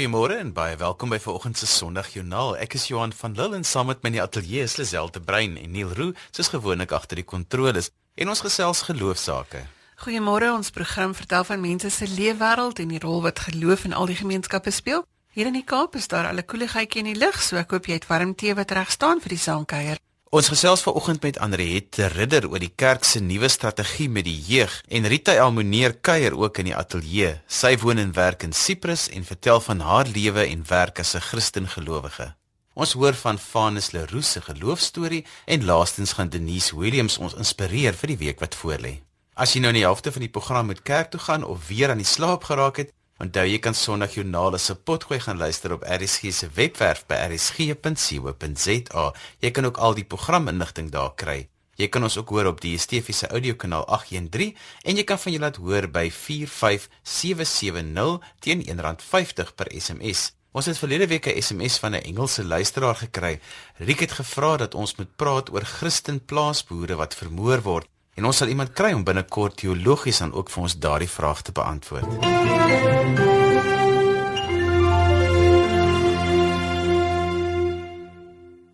[0.00, 2.54] Goeiemôre en baie welkom by vanoggend se Sondagjoernaal.
[2.64, 5.20] Ek is Johan van Lille en saam met my in die ateljee is Lisel te
[5.20, 9.60] Brein en Neil Roo, soos gewoonlik agter die kontroles en ons gesels geloofsaake.
[10.00, 14.08] Goeiemôre, ons program vertel van mense se leefwêreld en die rol wat geloof in al
[14.08, 15.04] die gemeenskappe speel.
[15.36, 17.84] Hier in die Kaap is daar al 'n koeligheidjie in die lug, so ek hoop
[17.84, 20.00] jy het warm tee wat reg staan vir die saamkuier.
[20.30, 24.76] Ons gesels vanoggend met Andriette Ridder oor die kerk se nuwe strategie met die jeug
[24.86, 27.32] en Rita Elmoneer kuier ook in die ateljee.
[27.50, 31.26] Sy woon en werk in Siprus en vertel van haar lewe en werk as 'n
[31.30, 32.28] Christen gelowige.
[32.74, 38.06] Ons hoor van Vanus Leroux se geloofstorie en laastens gaan Denise Williams ons inspireer vir
[38.06, 39.00] die week wat voorlê.
[39.34, 41.90] As jy nou in die helfte van die program met kerk toe gaan of weer
[41.90, 46.32] aan die slaap geraak het, Onthou jy kan Sondagjoernaal se potgooi gaan luister op RSG
[46.32, 49.12] se webwerf by rsg.co.za.
[49.44, 51.48] Jy kan ook al die programinligting daar kry.
[51.76, 54.56] Jy kan ons ook hoor op die DSTV se audiokanaal 813
[54.88, 60.32] en jy kan van julle laat hoor by 45770 teen R1.50 per SMS.
[60.56, 63.40] Ons het verlede week 'n SMS van 'n Engelse luisteraar gekry.
[63.76, 68.36] Riek het gevra dat ons moet praat oor Christen plaasboere wat vermoor word En ons
[68.36, 72.28] sal iemand kry om binnekort teologies dan ook vir ons daardie vraag te beantwoord.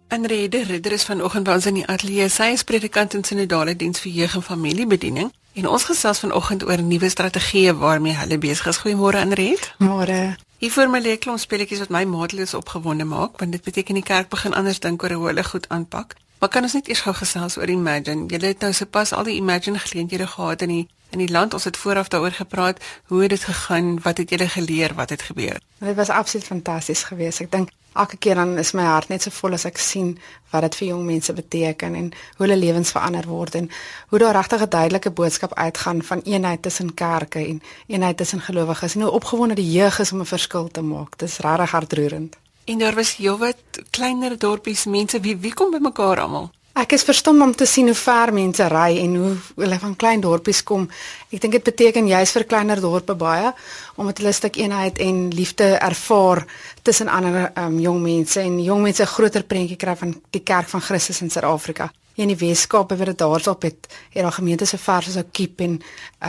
[0.09, 2.29] Anrede Ridder is vanoggend by ons in die ateljee.
[2.33, 5.33] Sy is predikant in Sinodale Diens vir Jeug en Familiebediening.
[5.61, 8.81] En ons gesels vanoggend oor nuwe strategieë waarmee hulle besig is.
[8.81, 9.75] Goeiemôre Anred.
[9.79, 10.37] Môre.
[10.59, 13.95] Hier voor my lê 'n klomp speletjies wat my maatloos opgewonde maak, want dit beteken
[13.95, 16.17] die kerk begin anders dink oor hoe hulle goed aanpak.
[16.39, 18.27] Maar kan ons net eers gou gesels oor Imagine?
[18.29, 21.55] Jy het nou sopas al die Imagine geleenthede gehad in die in die land.
[21.55, 22.83] Ons het vooraf daaroor gepraat.
[23.07, 24.01] Hoe het dit gegaan?
[24.03, 24.95] Wat het julle geleer?
[24.95, 25.61] Wat het gebeur?
[25.79, 27.41] Dit was absoluut fantasties geweest.
[27.41, 30.17] Ek dink elke keer dan is my hart net so vol as ek sien
[30.53, 33.71] wat dit vir jong mense beteken en hoe hulle lewens verander word en
[34.13, 38.95] hoe daar regtig 'n duidelike boodskap uitgaan van eenheid tussen kerke en eenheid tussen gelowiges
[38.95, 41.19] en hoe opgewonde die jeug is om 'n verskil te maak.
[41.19, 42.37] Dit is regtig hartroerend.
[42.67, 43.57] En daar was heelwat
[43.91, 46.49] kleiner dorpies mense wie wie kom bymekaar almal.
[46.77, 49.29] Ek is verstom om te sien hoe ver mense ry en hoe
[49.63, 50.89] hulle van klein dorpies kom.
[51.31, 53.53] Ek dink dit beteken juist vir kleiner dorpe baie
[53.95, 56.43] omdat hulle 'n stuk eenheid en liefde ervaar
[56.83, 60.69] tussen ander um, jong mense en jong mense 'n groter prentjie kry van die kerk
[60.69, 61.93] van Christus in Suid-Afrika.
[62.17, 65.81] In die Weskaap het dit daarop het het daar gemeentes so ver soos Oudtshoorn en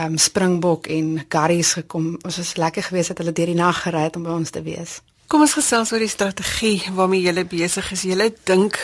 [0.04, 2.16] um, Springbok en Garries gekom.
[2.22, 4.62] Ons was lekker geweest dat hulle deur die nag gery het om by ons te
[4.62, 5.02] wees.
[5.28, 8.06] Kom ons gesels oor die strategie waarmee jy besig is.
[8.08, 8.78] Jy dink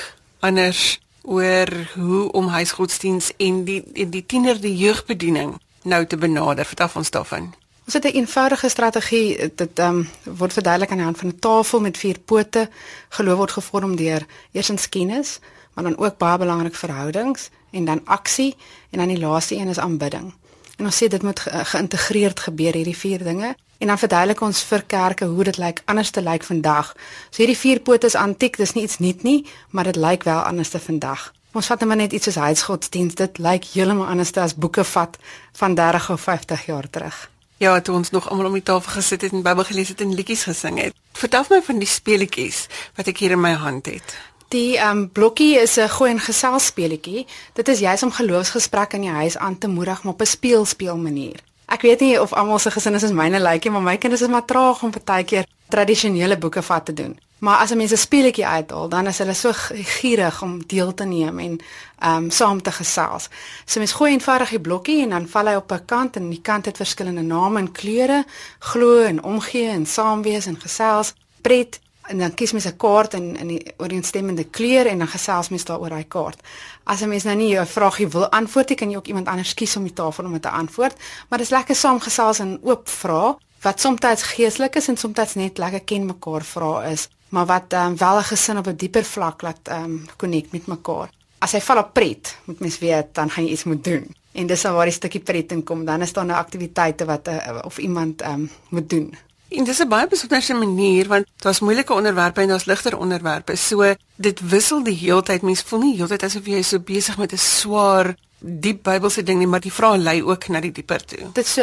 [0.44, 5.54] anders oor hoe om huisgodsdiens en die en die tiener die jeugbediening
[5.88, 6.68] nou te benader.
[6.68, 7.48] Vertel ons daarvan.
[7.86, 9.54] Ons het 'n eenvoudige strategie.
[9.56, 12.68] Dit ehm um, word verduidelik aan die hand van 'n tafel met vier pote.
[13.08, 15.38] Geloof word gevorm deur eersins kennis,
[15.74, 18.54] maar dan ook baie belangrik verhoudings en dan aksie
[18.90, 20.34] en dan die laaste een is aanbidding.
[20.76, 23.56] En ons sê dit moet ge geïntegreerd gebeur hierdie vier dinge.
[23.84, 26.94] En dan verduidelik ons vir kerke hoe dit lyk anders te lyk vandag.
[27.28, 29.44] So hierdie vier pote is antiek, dis nie iets nuut nie,
[29.76, 31.26] maar dit lyk wel anders te vandag.
[31.52, 35.20] Ons vat net iets soos huisgodsdienst, dit lyk heeltemal anders as boeke vat
[35.60, 37.30] van 30 of 50 jaar terug.
[37.60, 40.14] Ja, toe ons nog almal om die tafel gesit het en Bybel gelees het en
[40.14, 40.96] liedjies gesing het.
[41.12, 42.66] Vertel my van die speletjies
[42.96, 44.16] wat ek hier in my hand het.
[44.48, 47.26] Die um, blokkie is 'n goeie geselspeletjie.
[47.52, 51.52] Dit is juis om geloofsgesprekke in die huis aan te moedig op 'n speelspeel manier.
[51.66, 54.28] Ek weet nie of almal se gesinne soos myne lyk nie, maar my kinders is
[54.28, 57.18] maar traag om partykeer tradisionele boeke vat te doen.
[57.38, 59.50] Maar as 'n mens 'n speletjie uithaal, dan is hulle so
[59.98, 61.60] gierig om deel te neem en
[61.98, 63.28] ehm um, saam te gesels.
[63.64, 66.40] So mens gooi eenvoudig die blokkie en dan val hy op 'n kant en die
[66.42, 68.24] kant het verskillende name en kleure,
[68.58, 73.36] glo en omgee en saamwees en gesels, pret en dan kies mens 'n kaart in
[73.36, 76.42] in die ooreenstemmende kleur en dan gesels mens daaroor daai kaart.
[76.84, 79.54] As 'n mens nou nie 'n vraagie wil antwoord nie, kan jy ook iemand anders
[79.54, 80.96] kies om die tafel om dit te antwoord,
[81.28, 85.34] maar dit is lekker saam gesels en oop vra wat soms geestelik is en soms
[85.34, 89.04] net lekker ken mekaar vra is, maar wat um, wel 'n gesin op 'n dieper
[89.04, 91.10] vlak laat um, connect met mekaar.
[91.38, 94.14] As hy val op pret, moet mens weet dan gaan jy iets moet doen.
[94.32, 97.58] En dis waar die stukkie pret in kom, dan is daar nou aktiwiteite wat uh,
[97.64, 99.14] of iemand um, moet doen.
[99.56, 103.56] En dis 'n baie besonderse manier want daar's moeilike onderwerpe en daar's ligter onderwerpe.
[103.56, 105.42] So dit wissel die heeltyd.
[105.42, 109.46] Mens voel nie heeltyd asof jy so besig met 'n swaar diep Bybelse ding nie,
[109.46, 111.30] maar die vrae lei ook na die dieper toe.
[111.32, 111.62] Dit so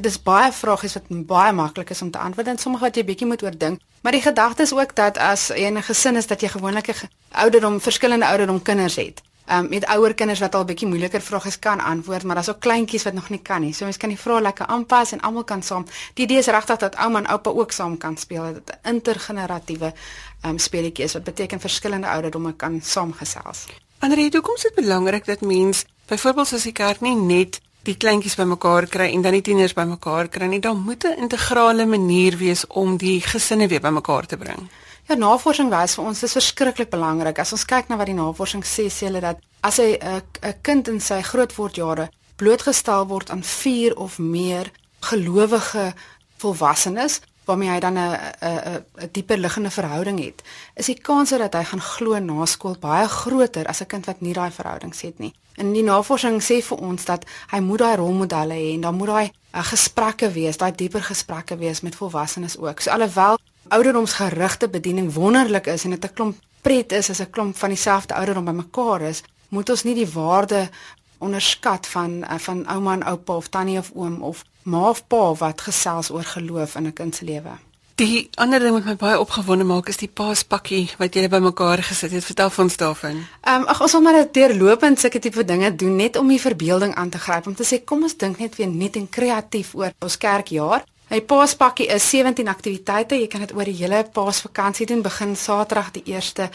[0.00, 3.04] dis baie vrae is wat baie maklik is om te antwoord en sommige wat jy
[3.04, 3.80] bietjie moet oordink.
[4.00, 7.10] Maar die gedagte is ook dat as jy 'n gesin is dat jy gewoonlik 'n
[7.30, 11.80] ouderdom verskillende ouderdom kinders het um, met ouer kinders wat al bietjie moeiliker vrae kan
[11.80, 13.72] antwoord, maar daar's ook kleintjies wat nog nie kan nie.
[13.72, 15.86] So mens kan die vrae lekker aanpas en almal kan saam.
[16.14, 18.52] Die idee is regtig dat ouma en oupa ook saam kan speel.
[18.52, 19.92] Dit 'n intergeneratiewe
[20.46, 23.66] um, speletjie is wat beteken verskillende ouderdomme kan saamgesels.
[23.98, 28.34] Andre, hoekom is dit belangrik dat mens byvoorbeeld as die kerk nie net die kleintjies
[28.38, 30.60] bymekaar kry en dan die tieners bymekaar kry nie.
[30.60, 34.68] Daar moet 'n integrale manier wees om die gesinne weer bymekaar te bring.
[35.10, 37.40] Ja, navorsing wys vir ons dis verskriklik belangrik.
[37.42, 39.98] As ons kyk na wat die navorsing sê, sê hulle dat as 'n
[40.42, 44.70] 'n kind in sy grootwordjare blootgestel word aan 4 of meer
[45.00, 45.94] gelowige
[46.38, 50.42] volwassenes waarmee hy dan 'n 'n 'n dieper liggende verhouding het,
[50.74, 54.20] is die kans dat hy gaan glo na skool baie groter as 'n kind wat
[54.20, 55.34] nie daai verhoudings het nie.
[55.56, 59.08] En die navorsing sê vir ons dat hy moet daai rolmodelle hê en dan moet
[59.08, 62.80] daai uh, gesprekke wees, daai dieper gesprekke wees met volwassenes ook.
[62.80, 67.56] So alhoewel ouderdomsgerigte bediening wonderlik is en dit 'n klomp pret is as 'n klomp
[67.56, 70.68] van dieselfde ouderdom bymekaar is, moet ons nie die waarde
[71.18, 75.34] onderskat van uh, van ouma en oupa of tannie of oom of ma of pa
[75.34, 77.54] wat gesels oor geloof in 'n kind se lewe.
[77.94, 82.10] Die ander ding wat my baie opgewonde maak is die paaspakkie wat jy bymekaar gesit
[82.10, 82.24] het.
[82.24, 83.26] Vertel vir ons daarvan.
[83.40, 86.40] Ehm um, ag ons wil maar dit deurlopend sulke tipe dinge doen net om die
[86.40, 89.74] verbeelding aan te gryp om te sê kom ons dink net weer nuut en kreatief
[89.74, 90.84] oor ons kerkjaar.
[91.12, 93.18] My paaspakkie is 17 aktiwiteite.
[93.20, 95.02] Jy kan dit oor die hele paasvakansie doen.
[95.04, 96.46] Begin Saterdag die 1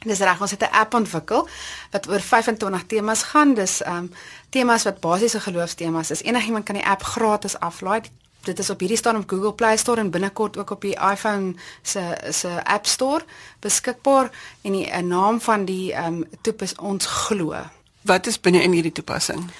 [0.06, 1.48] Dis reg, ons het 'n app ontwikkel
[1.92, 3.54] wat oor 25 temas gaan.
[3.54, 4.12] Dis ehm um,
[4.50, 6.22] temas wat basiese geloofstemas is.
[6.22, 8.02] Enigiemand kan die app gratis aflaai.
[8.48, 11.56] Dit is op hierdie stadium op Google Play Store en binnekort ook op die iPhone
[11.82, 13.24] se se App Store
[13.60, 17.56] beskikbaar en die 'n naam van die ehm um, toep is ons glo.
[18.02, 19.52] Wat is binne in hierdie toepassing?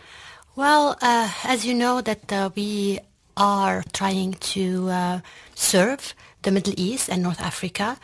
[0.56, 3.00] Well, uh, as you know, that uh, we
[3.36, 5.20] are trying to uh,
[5.54, 7.98] serve the Middle East and North Africa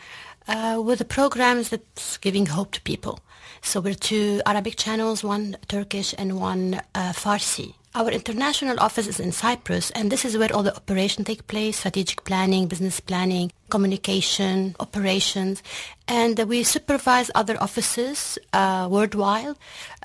[0.48, 3.20] uh, with the programs that's giving hope to people.
[3.64, 7.74] So we're two Arabic channels, one Turkish and one uh, Farsi.
[7.96, 11.78] Our international office is in Cyprus, and this is where all the operations take place,
[11.78, 15.62] strategic planning, business planning, communication, operations.
[16.08, 19.54] And we supervise other offices uh, worldwide.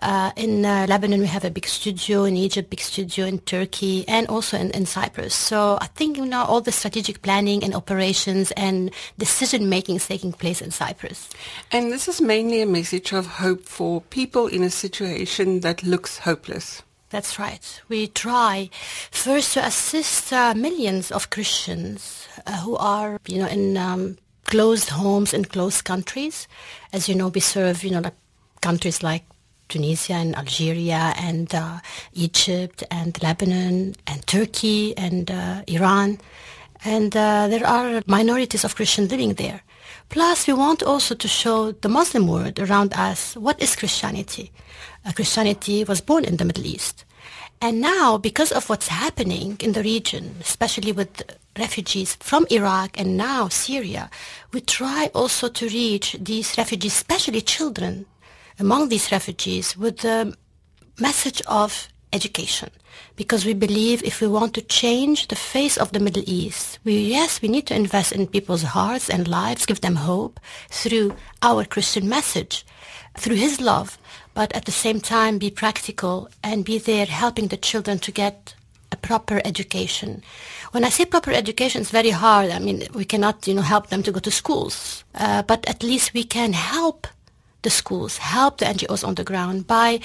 [0.03, 4.07] Uh, in uh, Lebanon, we have a big studio, in Egypt, big studio, in Turkey,
[4.07, 5.33] and also in, in Cyprus.
[5.33, 10.31] So I think, you know, all the strategic planning and operations and decision-making is taking
[10.31, 11.27] place in Cyprus.
[11.71, 16.19] And this is mainly a message of hope for people in a situation that looks
[16.19, 16.83] hopeless.
[17.09, 17.81] That's right.
[17.89, 18.69] We try
[19.11, 24.89] first to assist uh, millions of Christians uh, who are, you know, in um, closed
[24.89, 26.47] homes in closed countries.
[26.93, 28.15] As you know, we serve, you know, like
[28.61, 29.23] countries like
[29.69, 31.79] Tunisia and Algeria and uh,
[32.13, 36.19] Egypt and Lebanon and Turkey and uh, Iran.
[36.83, 39.61] And uh, there are minorities of Christians living there.
[40.09, 44.51] Plus, we want also to show the Muslim world around us what is Christianity.
[45.05, 47.05] Uh, Christianity was born in the Middle East.
[47.61, 51.23] And now, because of what's happening in the region, especially with
[51.57, 54.09] refugees from Iraq and now Syria,
[54.53, 58.05] we try also to reach these refugees, especially children
[58.57, 60.35] among these refugees, with the
[60.99, 62.69] message of education.
[63.15, 66.97] Because we believe if we want to change the face of the Middle East, we,
[66.99, 70.39] yes, we need to invest in people's hearts and lives, give them hope
[70.69, 72.65] through our Christian message,
[73.17, 73.97] through His love,
[74.33, 78.55] but at the same time be practical and be there helping the children to get
[78.91, 80.23] a proper education.
[80.71, 82.49] When I say proper education, it's very hard.
[82.49, 85.83] I mean, we cannot, you know, help them to go to schools, uh, but at
[85.83, 87.07] least we can help
[87.61, 89.99] the schools, help the NGOs on the ground by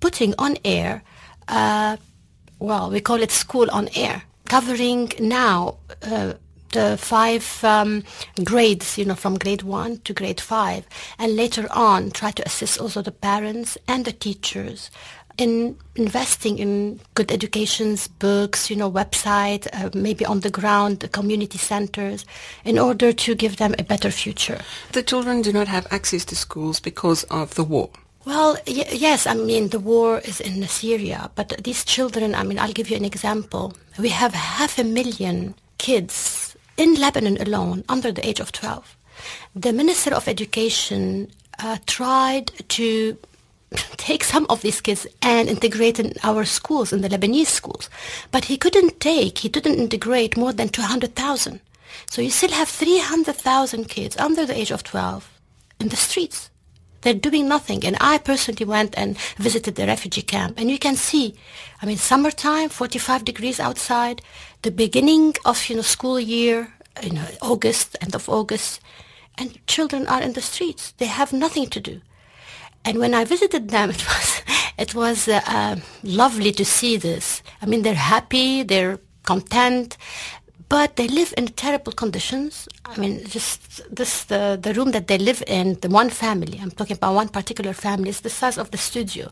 [0.00, 1.02] putting on air,
[1.50, 1.96] uh,
[2.58, 6.34] well, we call it school on air, covering now uh,
[6.72, 8.04] the five um,
[8.44, 10.86] grades, you know, from grade one to grade five,
[11.18, 14.90] and later on try to assist also the parents and the teachers
[15.38, 21.08] in investing in good educations, books, you know, website, uh, maybe on the ground, the
[21.08, 22.26] community centers,
[22.64, 24.60] in order to give them a better future.
[24.92, 27.90] The children do not have access to schools because of the war.
[28.26, 32.72] Well, yes, I mean, the war is in Syria, but these children, I mean, I'll
[32.72, 33.72] give you an example.
[33.98, 38.96] We have half a million kids in Lebanon alone under the age of 12.
[39.54, 43.16] The Minister of Education uh, tried to
[43.96, 47.88] take some of these kids and integrate in our schools, in the Lebanese schools.
[48.30, 51.60] But he couldn't take, he didn't integrate more than 200,000.
[52.10, 55.30] So you still have 300,000 kids under the age of 12
[55.80, 56.49] in the streets.
[57.02, 57.84] They're doing nothing.
[57.84, 60.58] And I personally went and visited the refugee camp.
[60.58, 61.34] And you can see,
[61.80, 64.22] I mean, summertime, 45 degrees outside,
[64.62, 68.80] the beginning of, you know, school year, you know, August, end of August,
[69.38, 70.92] and children are in the streets.
[70.98, 72.00] They have nothing to do.
[72.84, 74.42] And when I visited them, it was
[74.78, 77.42] it was uh, uh, lovely to see this.
[77.60, 79.98] I mean, they're happy, they're content,
[80.68, 82.68] but they live in terrible conditions.
[82.84, 86.58] I mean, just this the the room that they live in, the one family.
[86.60, 88.10] I'm talking about one particular family.
[88.10, 89.30] is the size of the studio,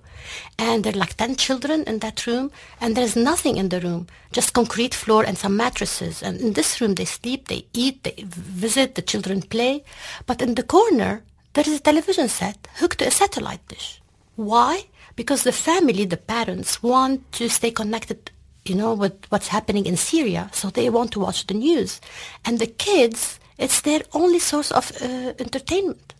[0.58, 4.06] and there are like ten children in that room, and there's nothing in the room,
[4.32, 6.22] just concrete floor and some mattresses.
[6.22, 9.84] And in this room, they sleep, they eat, they visit, the children play,
[10.26, 11.22] but in the corner
[11.54, 14.00] there is a television set hooked to a satellite dish.
[14.36, 14.84] Why?
[15.16, 18.30] Because the family, the parents, want to stay connected,
[18.68, 22.00] you know, with what's happening in Syria, so they want to watch the news.
[22.44, 26.14] And the kids, it's their only source of uh, entertainment.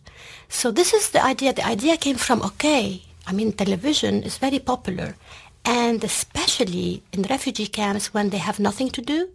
[0.49, 1.53] So this is the idea.
[1.53, 5.15] The idea came from, okay, I mean, television is very popular,
[5.63, 9.29] and especially in refugee camps when they have nothing to do,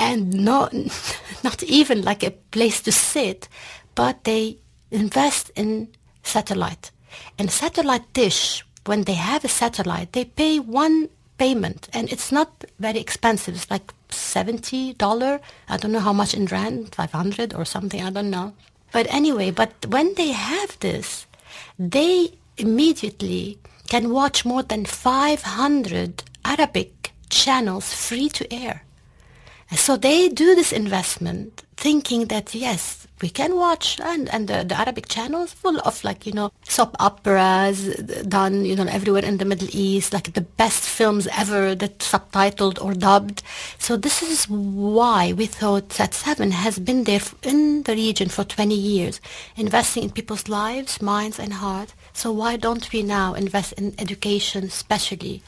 [0.00, 0.74] and not,
[1.44, 3.48] not even like a place to sit,
[3.94, 4.58] but they
[4.90, 5.88] invest in
[6.22, 6.90] satellite.
[7.38, 11.08] And satellite dish when they have a satellite, they pay one
[11.42, 13.56] payment and it's not very expensive.
[13.56, 15.40] It's like $70.
[15.68, 18.52] I don't know how much in rand, 500 or something, I don't know.
[18.92, 21.26] But anyway, but when they have this,
[21.78, 22.14] they
[22.56, 23.58] immediately
[23.88, 28.84] can watch more than 500 Arabic channels free to air.
[29.74, 34.78] So they do this investment thinking that yes, we can watch and, and the, the
[34.78, 37.94] Arabic channels full of like, you know, soap operas
[38.28, 42.82] done, you know, everywhere in the Middle East, like the best films ever that subtitled
[42.82, 43.42] or dubbed.
[43.78, 48.42] So this is why we thought that Seven has been there in the region for
[48.42, 49.20] 20 years,
[49.56, 51.94] investing in people's lives, minds and heart.
[52.12, 55.42] So why don't we now invest in education, especially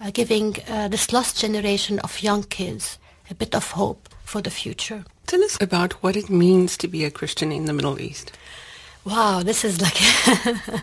[0.00, 2.98] uh, giving uh, this lost generation of young kids
[3.30, 5.04] a bit of hope for the future.
[5.26, 8.30] Tell us about what it means to be a Christian in the Middle East.
[9.04, 9.98] Wow, this is like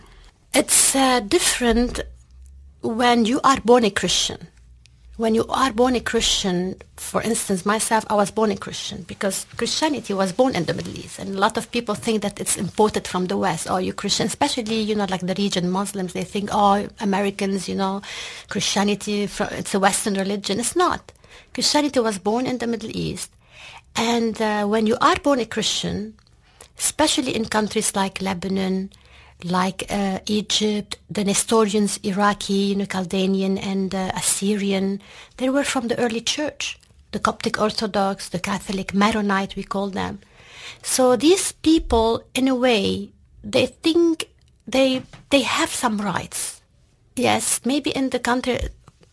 [0.53, 2.01] it's uh, different
[2.81, 4.47] when you are born a Christian.
[5.15, 9.47] When you are born a Christian, for instance, myself, I was born a Christian because
[9.55, 12.57] Christianity was born in the Middle East, and a lot of people think that it's
[12.57, 13.67] imported from the West.
[13.69, 17.75] Oh, you Christian, especially you know, like the region Muslims, they think, oh, Americans, you
[17.75, 18.01] know,
[18.49, 20.59] Christianity, it's a Western religion.
[20.59, 21.13] It's not.
[21.53, 23.31] Christianity was born in the Middle East.
[23.95, 26.15] And uh, when you are born a Christian,
[26.77, 28.91] especially in countries like Lebanon,
[29.43, 35.01] like uh, Egypt, the Nestorians, Iraqi, you know, Chaldean and uh, Assyrian,
[35.37, 36.79] they were from the early church,
[37.11, 40.19] the Coptic Orthodox, the Catholic, Maronite, we call them.
[40.81, 43.11] So these people, in a way,
[43.43, 44.29] they think
[44.67, 46.61] they they have some rights.
[47.15, 48.59] Yes, maybe in the country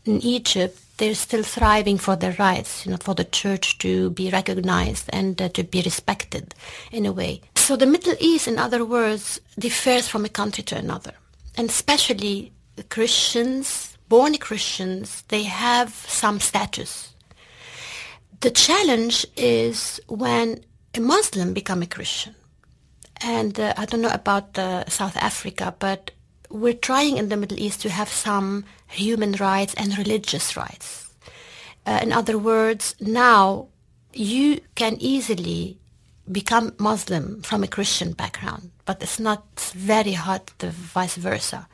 [0.05, 4.31] in Egypt, they're still thriving for their rights, you know, for the church to be
[4.31, 6.55] recognized and uh, to be respected
[6.93, 7.41] in a way.
[7.57, 11.15] So the Middle East, in other words, differs from a country to another.
[11.57, 12.53] And especially
[12.89, 17.15] Christians, born Christians, they have some status.
[18.41, 20.65] The challenge is when
[20.95, 22.35] a Muslim become a Christian.
[23.23, 26.11] And uh, I don't know about uh, South Africa, but
[26.55, 31.11] we're trying in the Middle East to have some human rights and religious rights.
[31.85, 33.67] Uh, in other words, now
[34.13, 35.79] you can easily
[36.31, 41.67] become Muslim from a Christian background, but it's not very hard the vice versa.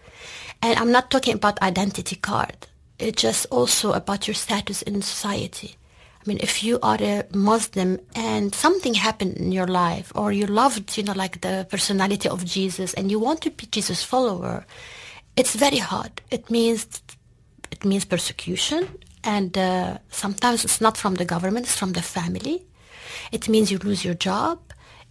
[0.63, 2.67] And I'm not talking about identity card.
[2.99, 5.77] It's just also about your status in society.
[6.21, 10.47] I mean, if you are a Muslim and something happened in your life, or you
[10.47, 14.67] loved, you know, like the personality of Jesus, and you want to be Jesus follower,
[15.37, 16.21] it's very hard.
[16.31, 17.03] It means
[17.71, 18.87] it means persecution,
[19.25, 22.67] and uh, sometimes it's not from the government; it's from the family.
[23.33, 24.59] It means you lose your job.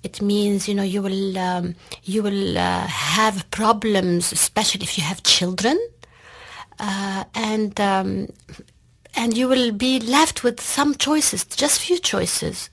[0.03, 5.03] It means you know you will um, you will uh, have problems, especially if you
[5.03, 5.79] have children,
[6.79, 8.27] uh, and um,
[9.15, 12.69] and you will be left with some choices, just few choices.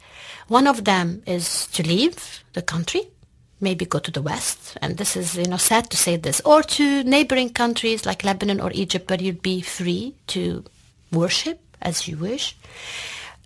[0.48, 3.08] One of them is to leave the country,
[3.60, 6.62] maybe go to the West, and this is, you know, sad to say this, or
[6.62, 10.64] to neighboring countries like Lebanon or Egypt, where you'd be free to
[11.12, 12.56] worship as you wish.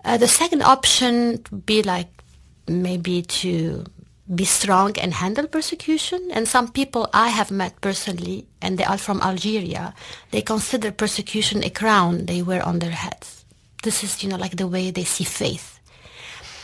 [0.05, 2.09] Uh, the second option would be like
[2.69, 3.85] maybe to
[4.35, 6.31] be strong and handle persecution.
[6.33, 9.95] And some people I have met personally, and they are from Algeria,
[10.31, 13.45] they consider persecution a crown they wear on their heads.
[13.83, 15.81] This is, you know, like the way they see faith.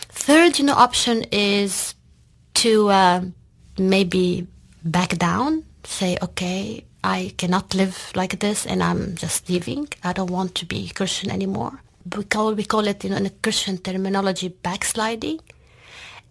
[0.09, 1.95] Third, you know, option is
[2.55, 3.21] to uh,
[3.79, 4.47] maybe
[4.85, 9.89] back down, say, okay, I cannot live like this, and I'm just leaving.
[10.03, 11.81] I don't want to be Christian anymore.
[12.15, 15.41] We call we call it, you know, in a Christian terminology, backsliding.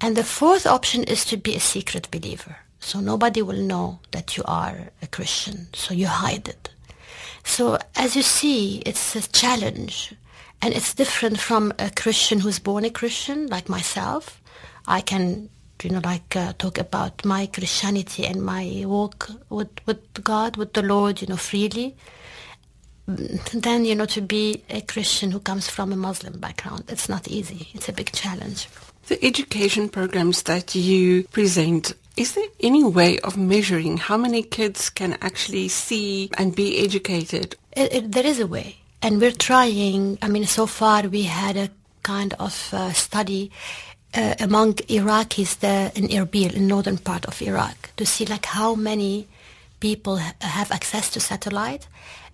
[0.02, 2.58] And the fourth option is to be a secret believer.
[2.80, 5.68] So nobody will know that you are a Christian.
[5.74, 6.70] So you hide it.
[7.44, 10.14] So as you see, it's a challenge.
[10.62, 14.42] And it's different from a Christian who's born a Christian, like myself.
[14.88, 15.50] I can,
[15.84, 20.74] you know, like uh, talk about my Christianity and my walk with, with God, with
[20.74, 21.96] the Lord, you know, freely.
[23.08, 27.28] Then, you know, to be a Christian who comes from a Muslim background, it's not
[27.28, 27.70] easy.
[27.74, 28.68] It's a big challenge.
[29.08, 34.90] The education programs that you present, is there any way of measuring how many kids
[34.90, 37.56] can actually see and be educated?
[37.74, 38.78] It, it, there is a way.
[39.04, 41.70] And we're trying, I mean, so far we had a
[42.02, 43.52] kind of uh, study
[44.16, 48.74] uh, among Iraqis there in Erbil, in northern part of Iraq, to see like how
[48.74, 49.28] many
[49.80, 51.88] people have access to satellite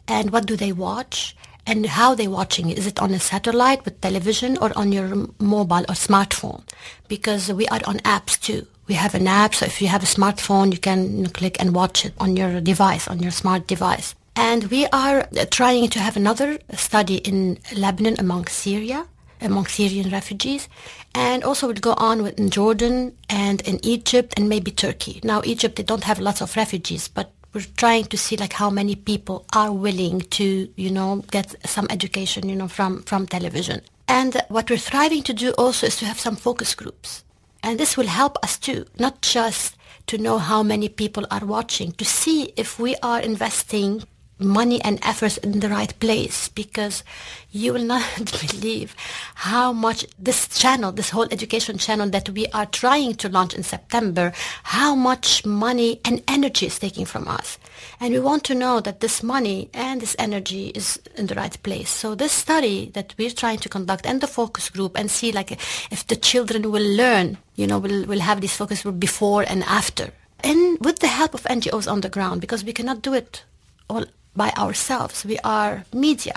[0.08, 2.78] and what do they watch and how they're watching it.
[2.78, 6.63] Is it on a satellite with television or on your mobile or smartphone?
[7.08, 8.67] Because we are on apps too.
[8.88, 12.06] We have an app, so if you have a smartphone, you can click and watch
[12.06, 14.15] it on your device, on your smart device.
[14.36, 19.08] And we are trying to have another study in Lebanon among Syria,
[19.39, 20.67] among Syrian refugees,
[21.13, 25.19] and also would go on with in Jordan and in Egypt and maybe Turkey.
[25.24, 28.70] Now Egypt they don't have lots of refugees, but we're trying to see like how
[28.70, 33.82] many people are willing to, you know, get some education, you know, from from television.
[34.08, 37.24] And what we're striving to do also is to have some focus groups.
[37.64, 41.92] And this will help us too, not just to know how many people are watching,
[41.94, 44.04] to see if we are investing
[44.44, 47.04] money and efforts in the right place because
[47.52, 48.04] you will not
[48.50, 48.96] believe
[49.36, 53.64] how much this channel, this whole education channel that we are trying to launch in
[53.64, 54.32] September,
[54.64, 57.58] how much money and energy is taking from us.
[58.00, 61.62] And we want to know that this money and this energy is in the right
[61.64, 61.90] place.
[61.90, 65.52] So this study that we're trying to conduct and the focus group and see like
[65.92, 69.64] if the children will learn, you know, will will have this focus group before and
[69.64, 70.12] after.
[70.44, 73.44] And with the help of NGOs on the ground, because we cannot do it
[73.90, 75.26] all by ourselves.
[75.26, 76.36] We are media.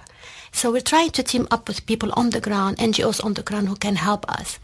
[0.53, 3.69] So we're trying to team up with people on the ground, NGOs on the ground
[3.69, 4.59] who can help us.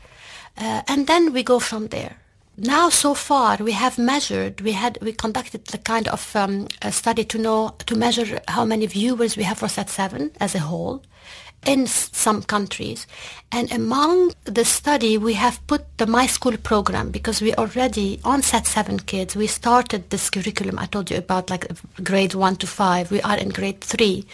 [0.57, 2.17] Uh, and then we go from there.
[2.57, 7.25] Now, so far, we have measured, we had, we conducted the kind of um, study
[7.25, 11.03] to know, to measure how many viewers we have for Set Seven as a whole
[11.67, 13.07] in some countries.
[13.53, 18.43] And among the study, we have put the My School program because we already, on
[18.43, 21.67] Sat 7 kids, we started this curriculum I told you about, like
[22.03, 23.11] grade 1 to 5.
[23.11, 24.25] We are in grade 3.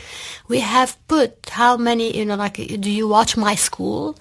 [0.49, 4.17] We have put how many, you know, like, do you watch My School?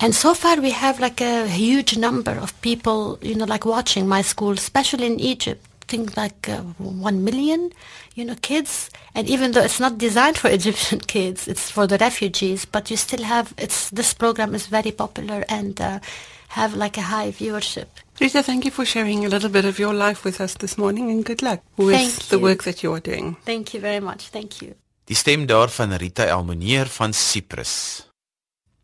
[0.00, 4.08] And so far we have like a huge number of people, you know, like watching
[4.08, 7.70] My School, especially in Egypt think like uh, 1 million,
[8.14, 8.90] you know, kids.
[9.14, 12.96] And even though it's not designed for Egyptian kids, it's for the refugees, but you
[12.96, 15.98] still have, it's, this program is very popular and uh,
[16.50, 17.86] have like a high viewership.
[18.20, 21.10] Rita, thank you for sharing a little bit of your life with us this morning
[21.10, 22.42] and good luck with Thank the you.
[22.42, 23.36] work that you are doing.
[23.44, 24.28] Thank you very much.
[24.28, 24.74] Thank you.
[25.04, 28.06] Die stem daarvan Rita Elmonier van Cyprus.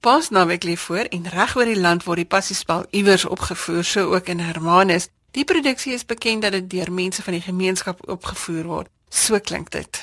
[0.01, 4.29] Paasnaweek lê voor en reg oor die land word die passiespel iewers opgevoer, so ook
[4.33, 5.09] in Hermanus.
[5.37, 8.88] Die produksie is bekend dat dit deur mense van die gemeenskap opgevoer word.
[9.12, 9.99] So klink dit.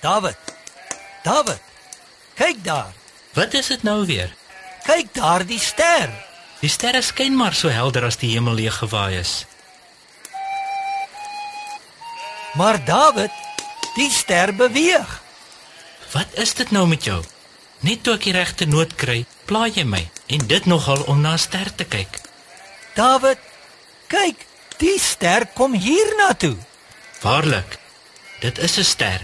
[0.00, 0.36] David.
[1.24, 1.60] David.
[2.36, 2.92] Kyk daar.
[3.32, 4.34] Wat is dit nou weer?
[4.84, 6.12] Kyk daar die ster.
[6.60, 9.46] Die sterre skyn maar so helder as die hemel leeg gewaai is.
[12.60, 13.32] Maar David,
[13.96, 15.22] die ster beweeg.
[16.12, 17.22] Wat is dit nou met jou?
[17.80, 20.02] Net toe ek die regte noot kry, pla jy my
[20.34, 22.20] en dit nogal om na 'n ster te kyk.
[22.94, 23.38] David,
[24.08, 24.46] kyk,
[24.78, 26.56] die ster kom hiernatoe.
[27.22, 27.78] Waarlik.
[28.40, 29.20] Dit is 'n ster.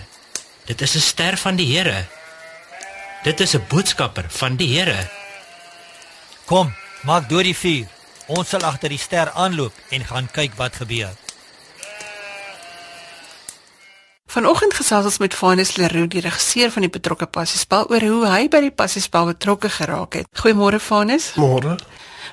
[0.65, 2.07] Dit is 'n ster van die Here.
[3.23, 5.09] Dit is 'n boodskapper van die Here.
[6.45, 7.87] Kom, maak deur die vuur.
[8.27, 11.13] Ons sal agter die ster aanloop en gaan kyk wat gebeur.
[14.27, 18.49] Vanoggend gesels ons met Vanus Leroux, die regisseur van die betrokke passiespel oor hoe hy
[18.49, 20.27] by die passiespel betrokke geraak het.
[20.41, 21.33] Goeiemôre Vanus.
[21.35, 21.77] Môre.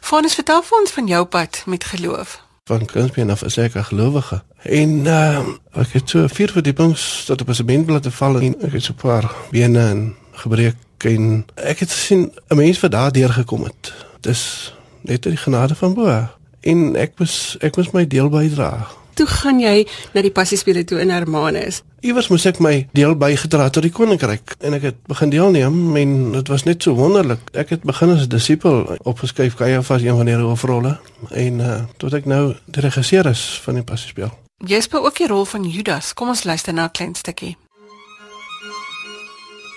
[0.01, 2.39] Vanus, vertel vir ons van jou pad met geloof.
[2.71, 4.41] Van kindsbeen af is ek 'n gelowige.
[4.63, 5.39] En uh,
[5.71, 8.93] ek het so vier verdiepings tot op 'n sementblad te val en ek het so
[8.93, 13.93] 'n paar bene en gebreek en ek het gesien 'n mens wat daar deurgekom het.
[14.19, 16.27] Dis net die genade van bo.
[16.59, 18.87] En ek moes ek moes my deel bydra.
[19.13, 21.81] Toe gaan jy na die passiespele toe in Hermanus.
[22.01, 26.13] Iewers moes ek my deel bygedra tot die koninkryk en ek het begin deelneem en
[26.33, 27.43] dit was net so wonderlik.
[27.53, 32.13] Ek het begin as 'n disipel opgeskryf Caiaphas een van die hoofrolle en uh, tot
[32.13, 34.31] ek nou die regisseur is van die passiespel.
[34.65, 36.13] Jy speel ook die rol van Judas.
[36.13, 37.57] Kom ons luister na 'n klein stukkie.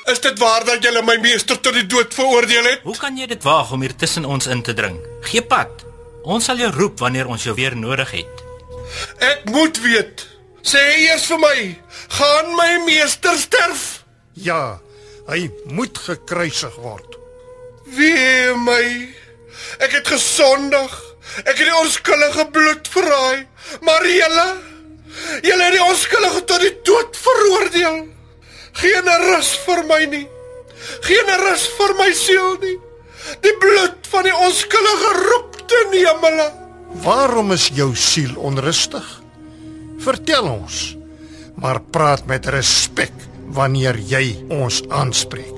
[0.05, 2.81] Is dit waar dat jy my meester tot die dood veroordeel het?
[2.85, 4.99] Hoe kan jy dit waag om hier tussen ons in te dring?
[5.21, 5.85] Gee pad.
[6.23, 8.44] Ons sal jou roep wanneer ons jou weer nodig het.
[9.19, 10.27] Ek moet weet.
[10.65, 11.59] Sê eers vir my,
[12.17, 14.05] gaan my meester sterf?
[14.33, 14.79] Ja,
[15.29, 17.19] hy moet gekruisig word.
[17.97, 18.87] Wee my.
[19.85, 20.95] Ek het gesondig.
[21.45, 23.45] Ek het die onskuldige bloed verraai.
[23.85, 24.49] Maar julle,
[25.45, 28.01] julle het die onskuldige tot die dood veroordeel.
[28.81, 30.27] Geen rus vir my nie.
[31.05, 32.77] Geen rus vir my siel nie.
[33.45, 36.51] Die bloed van die onskuldige roep ten hemele.
[37.03, 39.05] Waarom is jou siel onrustig?
[39.99, 40.97] Vertel ons.
[41.59, 43.13] Maar praat met respek
[43.55, 45.55] wanneer jy ons aanspreek.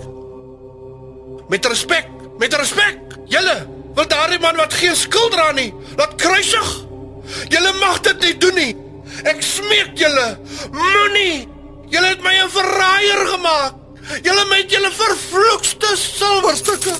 [1.49, 2.09] Met respek,
[2.41, 3.19] met respek.
[3.31, 3.57] Julle
[3.97, 6.73] wil daardie man wat geen skuld dra nie, laat kruisig.
[7.53, 8.73] Julle mag dit nie doen nie.
[9.27, 10.27] Ek smeek julle,
[10.75, 11.47] moenie.
[11.91, 13.75] Julle het my 'n verraaier gemaak.
[14.23, 16.95] Julle met julle vervloekste silwerstukke.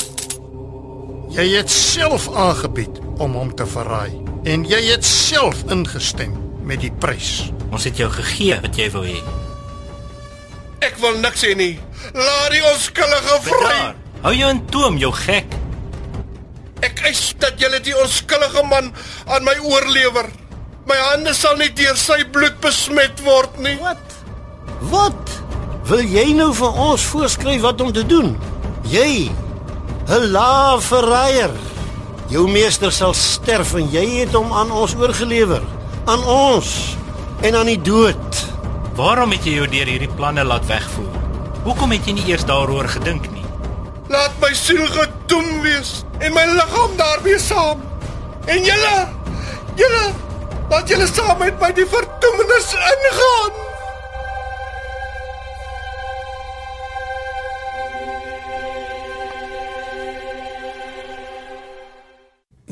[1.31, 6.93] Jy het self aangebied om hom te verraai en jy het self ingestem met die
[7.03, 7.49] prys.
[7.75, 9.19] Ons het jou gegee wat jy wou hê.
[10.87, 11.75] Ek wil niks hê nie.
[12.15, 13.79] Laat die onskuldige vry.
[14.23, 15.57] Hou jou in toom, jou gek.
[16.87, 18.93] Ek eis dat julle die onskuldige man
[19.27, 20.31] aan my oorlewer.
[20.87, 23.75] My hande sal nie deur sy bloed besmet word nie.
[23.83, 24.19] Wat?
[24.93, 25.35] Wat?
[25.91, 28.37] Wil jy nou vir ons voorskryf wat om te doen?
[28.91, 29.31] Jy,
[30.07, 31.76] 'n lae verraaier.
[32.27, 35.63] Jou meester sal sterf en jy het hom aan ons oorgelewer.
[36.11, 36.71] Aan ons
[37.47, 38.41] en aan die dood.
[38.99, 41.21] Waarom het jy jou deur hierdie planne laat wegvoer?
[41.67, 43.45] Hoekom het jy nie eers daaroor gedink nie?
[44.11, 47.85] Laat my siel gedoem wees en my liggaam daarmee saam.
[48.51, 48.97] En julle,
[49.79, 50.05] julle,
[50.71, 53.66] laat julle saam met my die verdoemenis ingaan.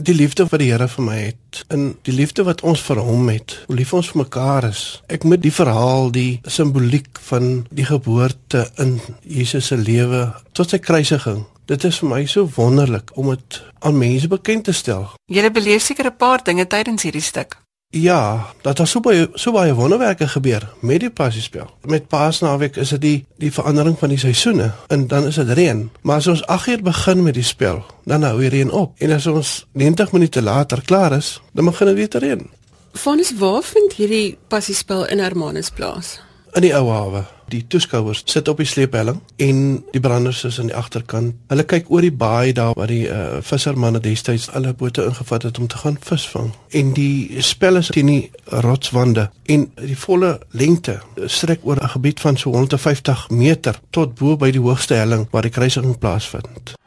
[0.04, 3.28] Die liefde wat die Here vir my het en die liefde wat ons vir hom
[3.30, 4.82] het, hoe lief ons vir mekaar is.
[5.08, 10.82] Ek moet die verhaal, die simboliek van die geboorte in Jesus se lewe tot sy
[10.84, 11.46] kruisiging.
[11.70, 15.08] Dit is vir my so wonderlik om dit aan mense bekend te stel.
[15.32, 17.63] Jy beleef seker 'n paar dinge tydens hierdie stuk.
[17.94, 21.68] Ja, dat daar so baie so baie wonderwerke gebeur met die passiespel.
[21.86, 25.84] Met Paasnaweek is dit die die verandering van die seisoene en dan is dit reën.
[26.02, 28.98] Maar as ons 8 uur begin met die spel, dan hou die reën op.
[28.98, 32.50] En as ons 90 minute later klaar is, dan begin dit weer te reën.
[32.92, 36.23] Vanus waar vind hierdie passiespel in Hermanus plaas?
[36.54, 37.24] In die ou hawe.
[37.50, 39.56] Die toeskouers sit op die sleephelling en
[39.90, 41.34] die branders is aan die agterkant.
[41.50, 45.58] Hulle kyk oor die baai daar waar die uh, vissermanne destyds hulle bote ingevat het
[45.58, 46.52] om te gaan visvang.
[46.70, 48.30] En die spel is teen die
[48.64, 54.36] rotswande en die volle lengte strek oor 'n gebied van so 150 meter tot bo
[54.36, 56.78] by die hoogste helling waar die kruisiging plaasvind.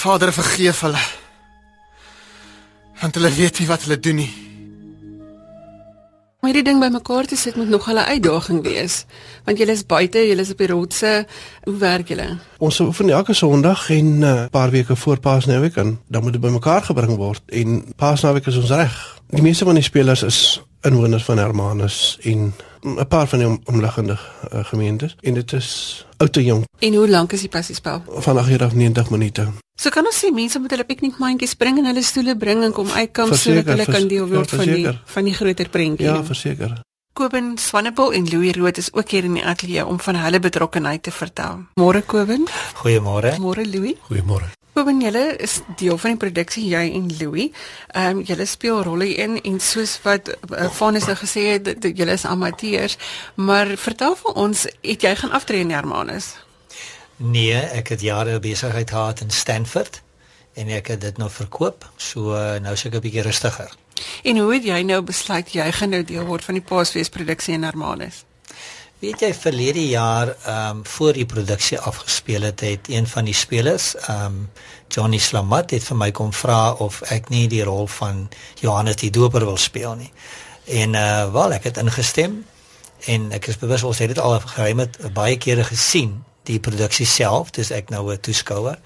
[0.00, 1.00] Vader vergeef hulle.
[3.00, 4.30] Want hulle weet nie wat hulle doen nie.
[6.40, 9.04] Om hierdie ding bymekaar te sit moet nog 'n uitdaging wees,
[9.44, 11.26] want julle is buite, julle is op die rotse.
[11.64, 12.38] Hoe werk julle?
[12.58, 16.40] Ons oefen elke Sondag en 'n uh, paar weke voor Paasnaweek en dan moet dit
[16.40, 19.20] bymekaar gebring word en Paasnaweek is ons reg.
[19.28, 23.60] Die meeste van die spelers is inwoners van Hermanus en 'n paar van die om,
[23.64, 24.18] omliggende
[24.52, 28.02] uh, gemeentes en dit is oud en jong En hoe lank is die passiespel?
[28.06, 29.48] van 8 uur af 90 minute.
[29.80, 32.88] So kan ons sê mense moet hulle piknikmandjies bring en hulle stoele bring en kom
[32.90, 36.06] uitkom sodat hulle kan deel word ja, van die van die groter prentjie.
[36.06, 36.80] Ja, verseker.
[37.12, 41.02] Koben Swanepoel en Louis Rood is ook hier in die ateljee om van hulle betrokkenheid
[41.02, 41.64] te vertel.
[41.80, 42.46] Môre Koben,
[42.82, 43.36] Goeiemôre.
[43.38, 43.96] môre Louis.
[44.08, 44.52] Goeiemôre.
[44.72, 47.50] Koben, julle is deel van die produksie jy en Louis.
[47.90, 52.14] Ehm um, julle speel rolle in en soos wat uh, Vanus nou gesê het, julle
[52.14, 52.96] is amateurs,
[53.34, 56.36] maar vertel vir ons, het jy gaan aftree in Hermanus?
[57.16, 60.02] Nee, ek het jare besigheid gehad in Stanford
[60.54, 61.84] en ek het dit nou verkoop.
[61.96, 63.74] So uh, nou is ek 'n bietjie rustiger.
[64.22, 67.54] En hoe het jy nou besluit jy gaan nou deel word van die Paasfees produksie
[67.54, 68.24] in Hermanus?
[69.00, 73.34] Weet jy verlede jaar ehm um, voor die produksie afgespeel het, het een van die
[73.34, 74.50] spelers, ehm um,
[74.88, 78.28] Johnny Slamat het vir my kom vra of ek nie die rol van
[78.60, 80.10] Johannes die Doper wil speel nie.
[80.64, 82.44] En uh wel, ek het ingestem
[83.06, 87.50] en ek is bewus ons het dit al geruime baie kere gesien, die produksie self,
[87.56, 88.78] dis ek nou 'n toeskouer.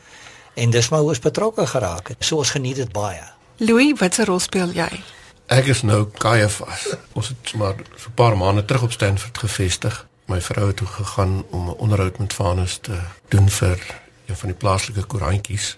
[0.55, 2.25] En dis maar hoe ons betrokke geraak het.
[2.25, 3.25] So ons geniet dit baie.
[3.57, 5.03] Louis, watse rol speel jy?
[5.47, 6.87] Ek is nou Caiaphas.
[7.13, 10.07] Ons het maar so 'n paar maande terug op Stanford gevestig.
[10.27, 13.79] My vrou het toe gegaan om 'n onderhoud met Vanus te doen vir
[14.27, 15.77] een van die plaaslike koerantjies.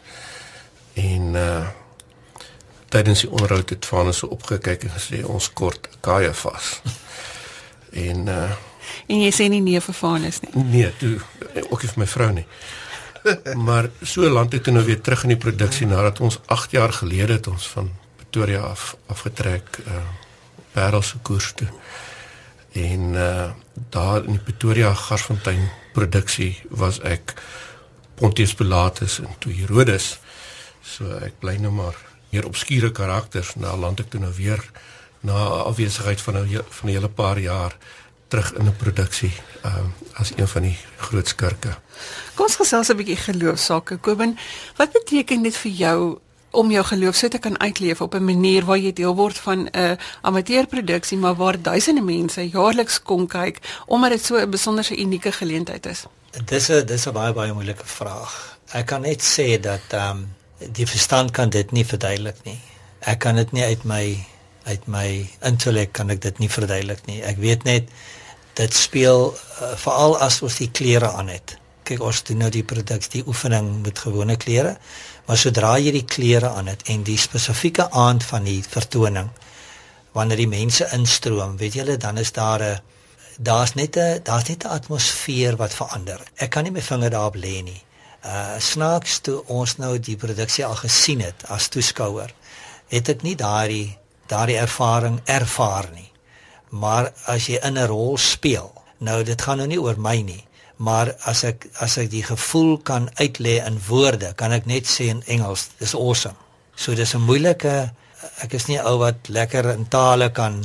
[0.94, 1.66] En uh
[2.88, 6.80] tydens die onderhoud het Vanus so opgekyk en gesê ons kort Caiaphas.
[7.92, 8.50] en uh
[9.06, 10.64] En jy sê nie nee vir Vanus nie.
[10.64, 11.18] nee, toe
[11.70, 12.46] ook nie vir my vrou nie.
[13.56, 16.92] maar so lank het toe nou weer terug in die produksie nadat ons 8 jaar
[16.92, 17.90] gelede het ons van
[18.36, 19.96] Pretoria af afgetrek uh
[20.72, 21.68] Parel se koers toe.
[22.72, 23.50] En uh
[23.90, 27.32] daar in die Pretoria Garsfontein produksie was ek
[28.14, 30.18] Pontius Pilatus en toe Herodes.
[30.84, 31.96] So ek bly nou maar
[32.28, 33.54] meer obskure karakters.
[33.56, 34.60] Nou land ek toe nou weer
[35.24, 37.72] na afwesigheid van 'n he- van 'n hele paar jaar
[38.28, 39.32] terug in 'n produksie
[39.64, 41.72] um, as een van die groot skurke.
[42.34, 43.96] Kom ons gesels 'n bietjie geloofsake.
[43.96, 44.38] Koben,
[44.76, 46.20] wat beteken dit vir jou
[46.50, 49.68] om jou geloof so te kan uitleef op 'n manier waar jy deel word van
[49.72, 55.32] 'n amateurproduksie maar waar duisende mense jaarliks kom kyk omdat dit so 'n besonderse unieke
[55.32, 56.04] geleentheid is?
[56.44, 58.58] Dis 'n dis 'n baie baie moeilike vraag.
[58.72, 60.34] Ek kan net sê dat ehm um,
[60.72, 62.58] die verstand kan dit nie verduidelik nie.
[63.00, 64.26] Ek kan dit nie uit my
[64.66, 67.20] uit my intellek kan ek dit nie verduidelik nie.
[67.22, 67.90] Ek weet net
[68.58, 71.56] dit speel uh, veral as ons die klere aan het.
[71.86, 74.76] Kyk ons doen nou die produksie, die oefening met gewone klere,
[75.26, 79.30] maar sodra jy die klere aan het en die spesifieke aand van die vertoning
[80.16, 82.80] wanneer die mense instroom, weet julle, dan is daar 'n
[83.38, 86.20] daar's net 'n daar's net 'n atmosfeer wat verander.
[86.36, 87.82] Ek kan nie my vinger daarop lê nie.
[88.24, 92.32] Uh snaaks toe ons nou die produksie al gesien het as toeskouer,
[92.88, 96.10] het ek nie daardie daardie ervaring ervaar nie.
[96.68, 100.44] Maar as jy in 'n rol speel, nou dit gaan nou nie oor my nie,
[100.76, 105.08] maar as ek as ek die gevoel kan uitlê in woorde, kan ek net sê
[105.12, 106.36] in Engels, dis awesome.
[106.76, 107.90] So dis 'n moeilike
[108.44, 110.60] ek is nie ou wat lekker in tale kan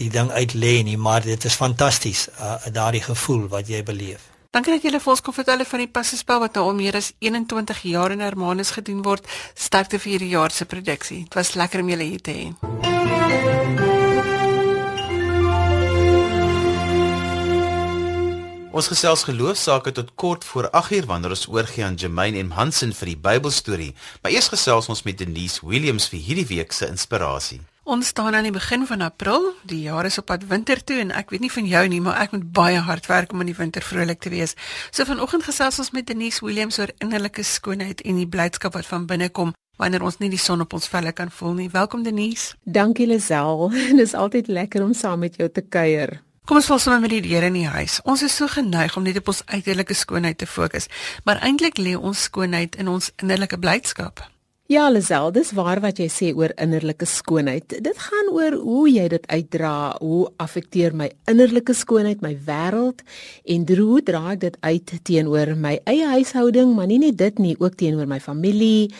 [0.00, 4.28] die ding uitlê nie, maar dit is fantasties uh, daardie gevoel wat jy beleef.
[4.50, 7.12] Dankie dat julle vir ons kom vertel van die passespel wat nou al meer as
[7.22, 9.28] 21 jaar in Hermanus gedoen word.
[9.54, 11.22] Sterkte vir hierdie jaar se produksie.
[11.28, 13.99] Dit was lekker om julle hier te hê.
[18.70, 23.08] Ons gesels geloofsaake tot kort voor 8uur wanneer ons oorgie aan Jermaine en Hansen vir
[23.10, 23.94] die Bybelstorie.
[24.22, 27.58] Maar eers gesels ons met Denise Williams vir hierdie week se inspirasie.
[27.82, 29.48] Ons staan aan die begin van April.
[29.66, 32.22] Die jaar is op pad winter toe en ek weet nie van jou nie, maar
[32.22, 34.54] ek moet baie hard werk om in die winter vrolik te wees.
[34.94, 39.10] So vanoggend gesels ons met Denise Williams oor innerlike skoonheid en die blydskap wat van
[39.10, 39.50] binne kom
[39.82, 41.70] wanneer ons nie die son op ons velle kan voel nie.
[41.74, 42.54] Welkom Denise.
[42.62, 43.70] Dankie Lisel.
[43.90, 46.20] Dit is altyd lekker om saam met jou te kuier.
[46.48, 48.00] Kom ons val sommer met die deure in die huis.
[48.08, 50.88] Ons is so geneig om net op ons uiterlike skoonheid te fokus,
[51.24, 54.24] maar eintlik lê ons skoonheid in ons innerlike blydskap.
[54.70, 57.74] Ja, Lisel, dis waar wat jy sê oor innerlike skoonheid.
[57.82, 63.02] Dit gaan oor hoe jy dit uitdra, hoe affekteer my innerlike skoonheid my wêreld
[63.50, 67.56] en hoe dra ek dit uit teenoor my eie huishouding, maar nie net dit nie,
[67.58, 68.92] ook teenoor my familie,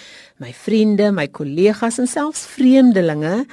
[0.43, 3.45] my vriende, my kollegas en selfs vreemdelinge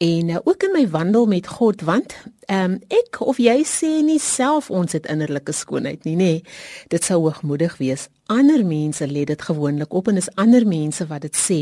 [0.00, 2.14] en uh, ook in my wandel met God want
[2.48, 6.30] ehm um, ek of jy sê nie self ons het innerlike skoonheid nie nê
[6.88, 8.06] dit sou hoogmoedig wees.
[8.32, 11.60] Ander mense lê dit gewoonlik op en is ander mense wat dit sê.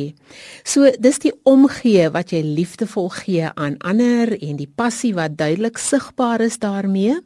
[0.65, 5.83] So dis die omgee wat jy liefdevol gee aan ander en die passie wat duidelik
[5.83, 7.19] sigbaar is daarmee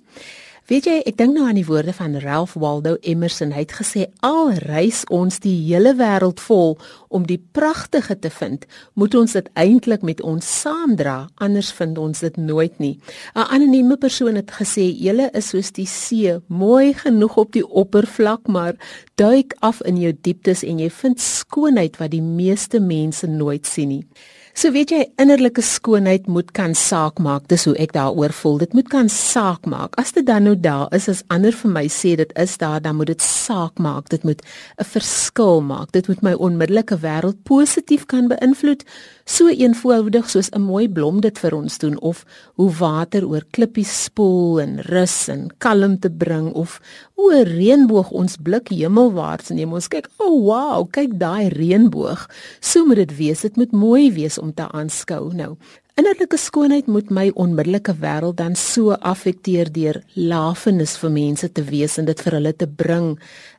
[0.72, 3.50] Weet jy, ek dink nou aan die woorde van Ralph Waldo Emerson.
[3.52, 6.78] Hy het gesê al reis ons die hele wêreld vol
[7.12, 8.64] om die pragtige te vind,
[8.96, 12.96] moet ons dit eintlik met ons saamdra, anders vind ons dit nooit nie.
[13.36, 18.48] 'n Anonieme persoon het gesê: "Julle is soos die see, mooi genoeg op die oppervlak,
[18.48, 18.74] maar
[19.16, 23.88] duik af in jou dieptes en jy vind skoonheid wat die meeste mense nooit sien
[23.88, 24.06] nie."
[24.52, 27.46] So weet jy innerlike skoonheid moet kan saak maak.
[27.48, 28.58] Dis hoe ek daaroor voel.
[28.60, 29.96] Dit moet kan saak maak.
[30.00, 32.98] As dit dan nou daar is as ander vir my sê dit is daar, dan
[32.98, 34.10] moet dit saak maak.
[34.12, 34.42] Dit moet
[34.78, 35.92] 'n verskil maak.
[35.92, 38.84] Dit moet my onmiddellike wêreld positief kan beïnvloed.
[39.24, 44.04] So eenvoudig soos 'n mooi blom dit vir ons doen of hoe water oor klippies
[44.04, 46.80] spoel en rus en kalmte bring of
[47.22, 49.72] o, 'n reënboog ons blik hemelwaarts neem.
[49.72, 52.26] Ons kyk, o, oh, wow, kyk daai reënboog.
[52.60, 53.40] So moet dit wees.
[53.40, 55.32] Dit moet mooi wees om te aanskou.
[55.34, 55.56] Nou,
[56.00, 61.98] Innerlike skoonheid moet my onmiddellike wêreld dan so affekteer deur lafenis vir mense te wees
[62.00, 63.10] en dit vir hulle te bring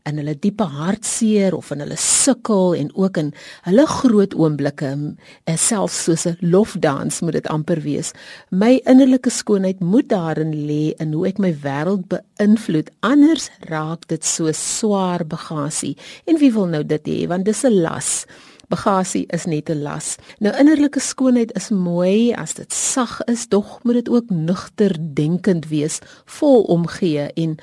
[0.09, 3.29] in hulle diepe hartseer of in hulle sukkel en ook in
[3.67, 8.09] hulle groot oomblikke eh, selfs soos 'n lofdans moet dit amper wees.
[8.49, 12.89] My innerlike skoonheid moet daarin lê in hoe ek my wêreld beïnvloed.
[13.01, 15.93] Anders raak dit so swaar bagasie.
[16.25, 18.25] En wie wil nou dit hê want dis 'n las.
[18.73, 20.15] Bagasie is net 'n las.
[20.39, 25.67] Nou innerlike skoonheid is mooi as dit sag is, dog moet dit ook nugter denkend
[25.67, 27.57] wees, vol omgee en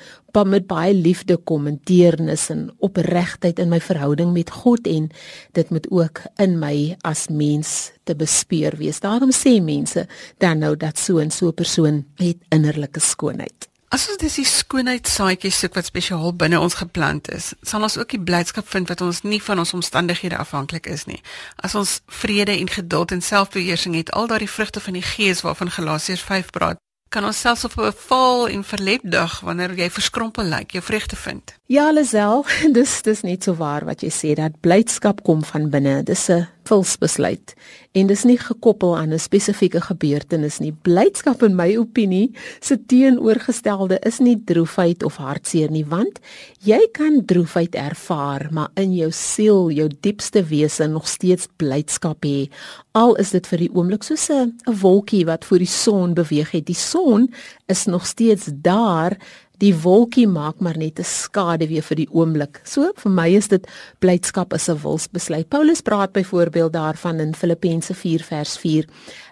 [0.45, 5.09] met baie liefde kom en deernis en opregtheid in my verhouding met God en
[5.51, 8.99] dit moet ook in my as mens te bespeur wees.
[8.99, 13.70] Daarom sê mense dan nou dat so 'n so 'n persoon het innerlike skoonheid.
[13.91, 18.13] As ons dis die skoonheidssaadjies soek wat spesiaal binne ons geplant is, sal ons ook
[18.13, 21.19] die blydskap vind wat ons nie van ons omstandighede afhanklik is nie.
[21.59, 25.73] As ons vrede en geduld en selfbeheersing het, al daardie vrugte van die Gees waarvan
[25.75, 26.79] Galasiërs 5 praat,
[27.11, 31.15] kan ons selfs op 'n val en verlep dag wanneer jy verskrompel lyk, jou vreugde
[31.15, 31.59] vind.
[31.71, 32.41] Ja, Lisel,
[32.75, 36.01] dis dis net so waar wat jy sê dat blydskap kom van binne.
[36.03, 37.53] Dis 'n wilsbesluit
[37.95, 40.73] en dis nie gekoppel aan 'n spesifieke gebeurtenis nie.
[40.73, 46.19] Blydskap in my opinie se teenoorgestelde is nie droefheid of hartseer nie, want
[46.59, 52.49] jy kan droefheid ervaar, maar in jou siel, jou diepste wese nog steeds blydskap hê.
[52.91, 56.65] Al is dit vir die oomblik soos 'n wolkie wat voor die son beweeg het.
[56.65, 57.33] Die son
[57.67, 59.17] is nog steeds daar
[59.61, 62.61] Die wolkie maak maar net 'n skade weer vir die oomblik.
[62.65, 63.67] So vir my is dit
[63.99, 65.49] blydskap is 'n wilsbesluit.
[65.49, 68.85] Paulus praat byvoorbeeld daarvan in Filippense 4 vers 4.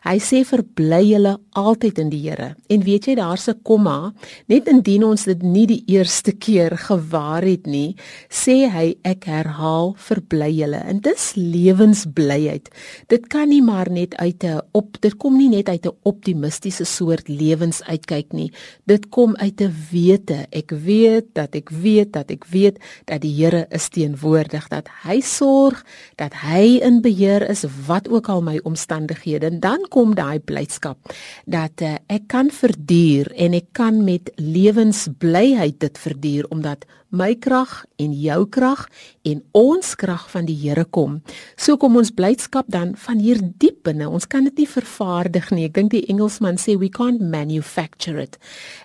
[0.04, 2.56] Hy sê verbly julle altyd in die Here.
[2.70, 4.14] En weet jy daar's 'n komma,
[4.48, 7.96] net indien ons dit nie die eerste keer gewaar het nie,
[8.30, 10.78] sê hy ek herhaal verbly julle.
[10.78, 12.70] En dis lewensblyheid.
[13.08, 16.86] Dit kan nie maar net uit 'n op dit kom nie net uit 'n optimistiese
[16.86, 18.52] soort lewens uitkyk nie.
[18.86, 19.74] Dit kom uit 'n
[20.20, 20.48] wete.
[20.52, 25.22] Ek weet dat ek weet dat ek weet dat die Here is teenwoordig, dat hy
[25.22, 25.84] sorg,
[26.18, 29.46] dat hy in beheer is wat ook al my omstandighede.
[29.46, 30.98] En dan kom daai blydskap
[31.46, 37.86] dat uh, ek kan verduur en ek kan met lewensblyheid dit verduur omdat my krag
[37.98, 38.86] en jou krag
[39.28, 41.20] en ons krag van die Here kom.
[41.58, 44.10] So kom ons blydskap dan van hier diep binne.
[44.10, 45.66] Ons kan dit nie vervaardig nie.
[45.70, 48.38] Ek dink die Engelsman sê we can't manufacture it.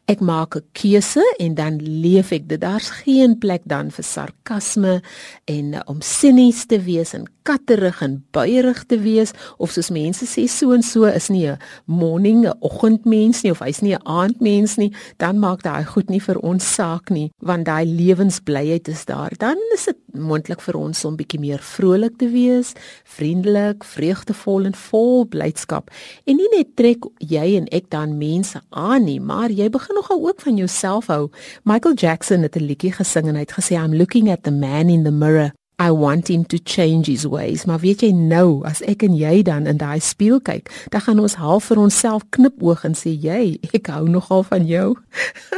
[0.09, 2.61] Ek maak 'n keuse en dan leef ek dit.
[2.61, 5.03] Daar's geen plek dan vir sarkasme
[5.45, 10.25] en uh, om sinies te wees en katterig en buierig te wees of soos mense
[10.29, 14.03] sê so en so is nie 'n morning 'n oggendmens nie of hy's nie 'n
[14.05, 17.85] aandmens nie, dan maak daai goed nie vir ons saak nie, want daai
[18.15, 19.33] lewensblyheid is daar.
[19.39, 22.73] Dan is dit moontlik vir ons om bietjie meer vrolik te wees,
[23.17, 25.91] vriendelik, vreugdevol en vol blydskap.
[26.29, 30.23] En nie net trek jy en ek dan mense aan nie, maar jy begin nogal
[30.29, 31.29] ook van jouself hou.
[31.65, 34.89] Michael Jackson het 'n liedjie gesing en hy het gesê I'm looking at the man
[34.89, 37.65] in the mirror I want him to change his ways.
[37.65, 41.23] Maar weet jy nou, as ek en jy dan in daai spieël kyk, dan gaan
[41.23, 44.95] ons half vir onsself knipoog en sê jy, ek hou nogal van jou.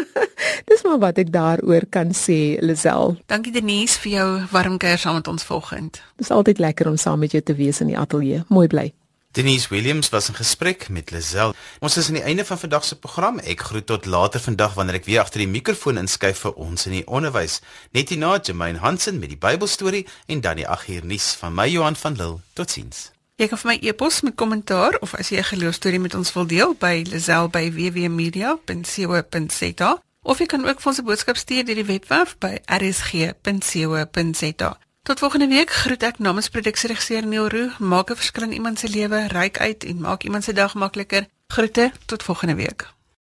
[0.70, 3.18] Dis maar wat ek daaroor kan sê, Lisel.
[3.30, 6.00] Dankie Denise vir jou warm kuier saam met ons vanoggend.
[6.16, 8.46] Dis altyd lekker om saam met jou te wees in die ateljee.
[8.48, 8.90] Mooi bly.
[9.36, 11.54] Denise Williams was in gesprek met Lisel.
[11.78, 13.38] Ons is aan die einde van vandag se program.
[13.38, 16.92] Ek groet tot later vandag wanneer ek weer agter die mikrofoon inskuif vir ons in
[16.96, 17.60] die onderwys.
[17.92, 21.68] Net hierna Jermaine Hansen met die Bybelstorie en dan die 8 uur nuus van my
[21.68, 22.40] Johan van Lille.
[22.56, 23.12] Totsiens.
[23.36, 26.46] Jy kan vir my e-pos met kommentaar of as jy 'n geloostorie met ons wil
[26.46, 32.38] deel by lisel@wwmedia.co.za of jy kan ook vir ons 'n boodskap stuur deur die webwerf
[32.38, 34.85] by rsg.co.za.
[35.06, 37.68] Tot volgende week groet ek namens produksieregisseur Neil Roo.
[37.78, 41.26] Maak 'n verskil in iemand se lewe, ryk uit en maak iemand se dag makliker.
[41.46, 42.95] Groete tot volgende week.